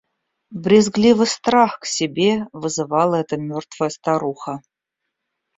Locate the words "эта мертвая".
3.17-3.89